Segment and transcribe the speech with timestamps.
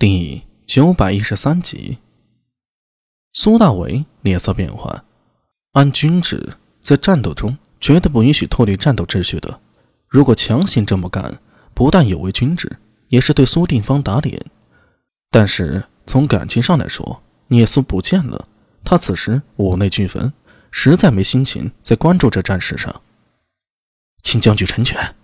[0.00, 1.98] 第九百一十三集，
[3.34, 5.04] 苏大为脸色变幻。
[5.72, 9.60] 按军制，在战斗中绝对不允许脱离战斗秩序的。
[10.08, 11.38] 如果强行这么干，
[11.74, 12.78] 不但有违军制，
[13.08, 14.42] 也是对苏定方打脸。
[15.30, 18.48] 但是从感情上来说，聂苏不见了，
[18.82, 20.32] 他此时五内俱焚，
[20.70, 23.02] 实在没心情再关注这战事上。
[24.22, 25.14] 请将军成全。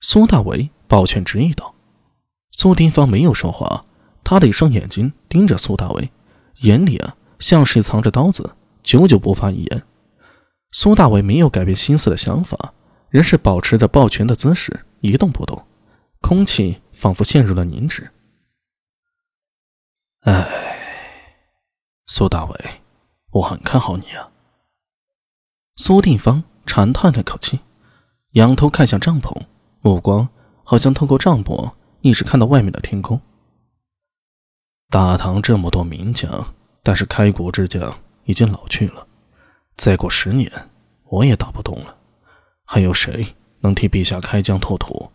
[0.00, 1.71] 苏大为抱拳执意道。
[2.52, 3.84] 苏定方没有说话，
[4.22, 6.12] 他的一双眼睛盯着苏大伟，
[6.58, 9.82] 眼里啊像是藏着刀子，久久不发一言。
[10.70, 12.72] 苏大伟没有改变心思的想法，
[13.10, 15.66] 仍是保持着抱拳的姿势，一动不动，
[16.20, 18.10] 空气仿佛陷入了凝滞。
[20.20, 20.46] 唉，
[22.06, 22.82] 苏大伟，
[23.32, 24.30] 我很看好你啊。
[25.76, 27.60] 苏定方长叹了口气，
[28.32, 29.46] 仰头看向帐篷，
[29.80, 30.28] 目光
[30.62, 31.72] 好像透过帐篷。
[32.02, 33.20] 一直看到外面的天空。
[34.90, 39.06] 大唐这么多名将，但是开国之将已经老去了，
[39.76, 40.50] 再过十年，
[41.04, 41.96] 我也打不动了。
[42.64, 45.10] 还有谁能替陛下开疆拓土？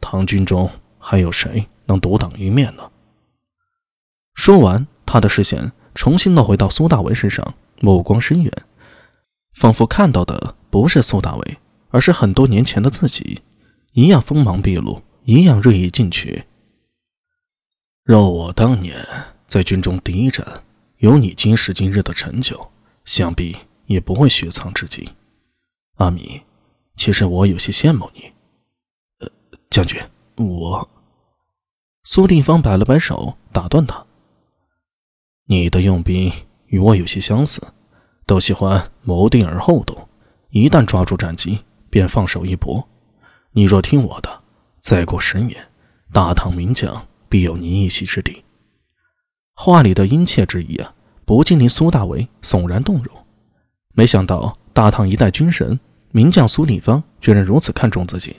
[0.00, 2.90] 唐军中还有谁能独当一面呢？
[4.34, 8.52] 说完，他的视线重新落回到苏大为身上，目光深远，
[9.54, 11.58] 仿佛看到的不是苏大为，
[11.90, 13.42] 而是很多年前的自己，
[13.92, 15.02] 一样锋芒毕露。
[15.26, 16.44] 一样锐意进取。
[18.04, 18.96] 若我当年
[19.48, 20.46] 在军中第一战
[20.98, 22.70] 有你今时今日的成就，
[23.04, 25.04] 想必也不会雪藏至今。
[25.96, 26.42] 阿米，
[26.94, 28.32] 其实我有些羡慕你。
[29.18, 29.28] 呃，
[29.68, 30.00] 将军，
[30.36, 30.88] 我……
[32.04, 34.06] 苏定方摆了摆手，打断他
[35.46, 36.32] ：“你的用兵
[36.66, 37.60] 与我有些相似，
[38.26, 40.08] 都喜欢谋定而后动，
[40.50, 42.88] 一旦抓住战机便放手一搏。
[43.50, 44.42] 你若听我的。”
[44.88, 45.66] 再过十年，
[46.12, 48.44] 大唐名将必有你一席之地。
[49.56, 53.12] 话里的殷切之意啊，不禁令苏大为悚然动容。
[53.94, 55.80] 没想到大唐一代军神
[56.12, 58.36] 名将苏定方居然如此看重自己。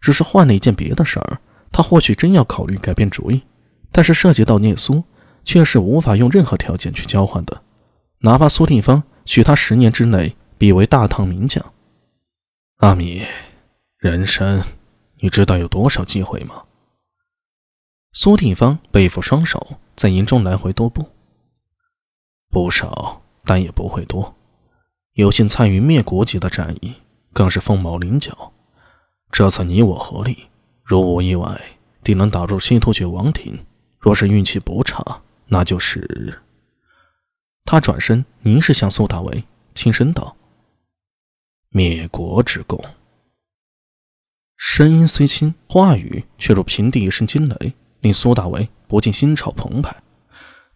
[0.00, 1.40] 只是换了一件别的事儿，
[1.72, 3.42] 他或许真要考虑改变主意。
[3.90, 5.02] 但是涉及到聂苏，
[5.44, 7.60] 却是无法用任何条件去交换的。
[8.20, 11.72] 哪怕苏定方许他十年之内必为大唐名将，
[12.76, 13.22] 阿米，
[13.98, 14.62] 人生。
[15.22, 16.64] 你知道有多少机会吗？
[18.12, 21.08] 苏定方背负双手，在营中来回踱步。
[22.50, 24.34] 不少，但也不会多。
[25.12, 26.96] 有幸参与灭国级的战役，
[27.32, 28.52] 更是凤毛麟角。
[29.30, 30.48] 这次你我合力，
[30.82, 33.64] 如无意外，定能打入西突厥王庭。
[34.00, 36.42] 若是运气不差，那就是……
[37.64, 40.36] 他转身凝视向苏大为，轻声道
[41.70, 42.84] ：“灭国之功。”
[44.74, 49.94] 声音虽轻，话语却如平地一声惊雷，令苏大为不禁心潮澎湃。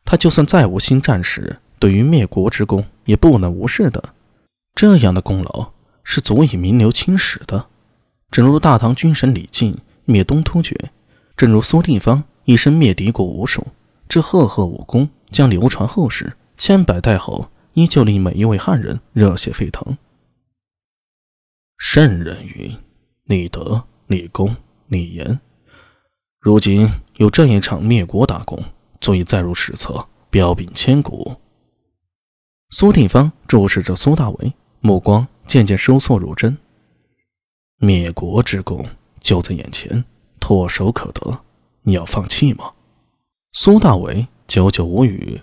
[0.04, 4.12] 他就算再无心战士，对于灭国之功也不能无视的。
[4.74, 5.72] 这样的功劳
[6.04, 7.68] 是足以名留青史的。
[8.30, 10.76] 正如大唐军神李靖灭东突厥，
[11.34, 13.68] 正如苏定方一生灭敌国无数，
[14.06, 19.96] 这赫赫武功将流传后世，千百代后依旧令每一位汉人热血沸腾。
[21.78, 22.76] 圣人云。
[23.26, 24.54] 立德、立功、
[24.86, 25.40] 立言，
[26.38, 28.62] 如今有这一场灭国大功，
[29.00, 31.34] 足以载入史册，彪炳千古。
[32.70, 36.56] 苏定方注视着苏大为，目光渐渐收缩入针。
[37.78, 38.88] 灭国之功
[39.20, 40.04] 就在眼前，
[40.38, 41.40] 唾手可得，
[41.82, 42.74] 你要放弃吗？
[43.54, 45.42] 苏大为久久无语，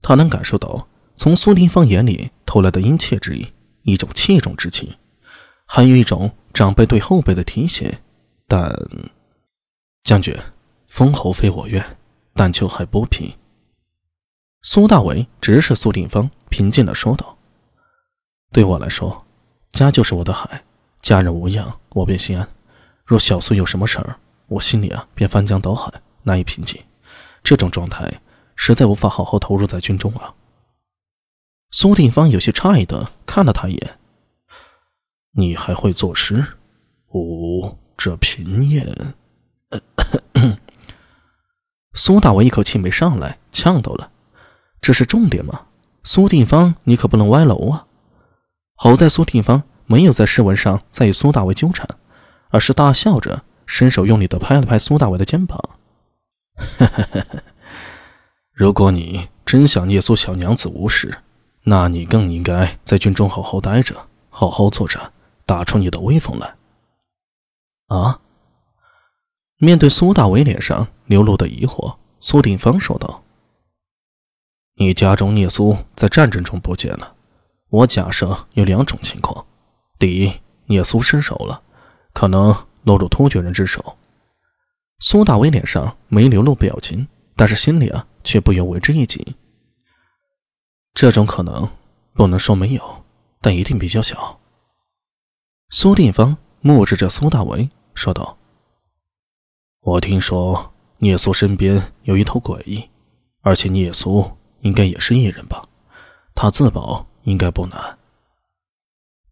[0.00, 3.48] 他能感受到从苏定方眼里透来的殷切之意，
[3.82, 4.94] 一种器重之情，
[5.66, 6.30] 还有一种。
[6.56, 7.98] 长辈对后辈的提携，
[8.48, 8.74] 但
[10.04, 10.34] 将军，
[10.88, 11.84] 封侯非我愿，
[12.32, 13.30] 但求还不平。
[14.62, 17.36] 苏大为直视苏定方，平静的说道
[18.52, 19.26] ：“对我来说，
[19.72, 20.64] 家就是我的海，
[21.02, 22.48] 家人无恙，我便心安。
[23.04, 24.16] 若小苏有什么事儿，
[24.46, 26.82] 我心里啊便翻江倒海，难以平静。
[27.44, 28.22] 这种状态，
[28.54, 30.34] 实在无法好好投入在军中啊。”
[31.70, 33.98] 苏定方有些诧异的看了他一眼。
[35.38, 36.44] 你还会作诗？
[37.08, 39.14] 哦，这平咽。
[41.92, 44.10] 苏大为一口气没上来，呛到了。
[44.80, 45.66] 这是重点吗？
[46.02, 47.86] 苏定方，你可不能歪楼啊！
[48.76, 51.86] 好在苏定方没有在诗文上再与苏大为纠缠，
[52.50, 55.60] 而是大笑着，伸手用力的拍了拍苏大为的肩膀。
[58.52, 61.18] 如果你真想聂苏小娘子无事，
[61.64, 63.94] 那你更应该在军中好好待着，
[64.30, 65.12] 好好作战。
[65.46, 66.56] 打出你的威风来！
[67.86, 68.20] 啊！
[69.58, 73.22] 面对苏大伟脸上流露的疑惑，苏定方说道
[74.74, 77.14] ：“你家中聂苏在战争中不见了，
[77.68, 79.46] 我假设有两种情况：
[79.98, 80.32] 第一，
[80.66, 81.62] 聂苏失手了，
[82.12, 83.96] 可能落入突厥人之手。”
[84.98, 87.06] 苏大伟脸上没流露表情，
[87.36, 89.24] 但是心里啊却不由为之一紧。
[90.92, 91.68] 这种可能
[92.14, 93.04] 不能说没有，
[93.40, 94.40] 但一定比较小。
[95.68, 98.38] 苏定方目视着苏大伟说道。
[99.82, 102.88] 我听说聂苏身边有一头诡异，
[103.42, 104.30] 而且聂苏
[104.60, 105.66] 应该也是异人吧？
[106.36, 107.98] 他自保应该不难。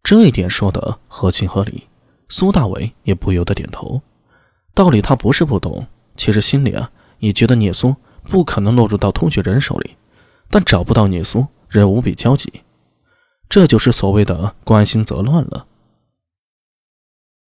[0.03, 1.87] 这一点说的合情合理，
[2.27, 4.01] 苏大伟也不由得点头。
[4.73, 9.95] 道理他不是不懂，其实心里啊也觉得聂苏不可能落入到突厥人手里，
[10.49, 12.51] 但找不到聂苏，人无比焦急，
[13.47, 15.65] 这就是所谓的关心则乱了。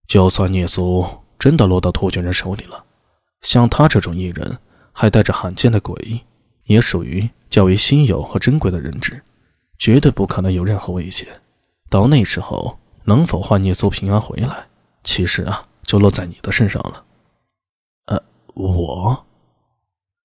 [0.06, 1.04] 就算聂苏
[1.38, 2.84] 真的落到突厥人手里了。
[3.42, 4.58] 像他这种异人，
[4.92, 6.20] 还带着罕见的诡异，
[6.64, 9.22] 也属于较为稀有和珍贵的人质，
[9.78, 11.28] 绝对不可能有任何危险。
[11.90, 14.66] 到那时候，能否换聂苏平安回来，
[15.04, 17.04] 其实啊，就落在你的身上了。
[18.06, 18.22] 呃，
[18.54, 19.24] 我。